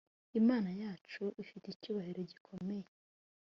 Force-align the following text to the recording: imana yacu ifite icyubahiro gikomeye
imana 0.39 0.69
yacu 0.81 1.23
ifite 1.43 1.65
icyubahiro 1.69 2.21
gikomeye 2.31 2.87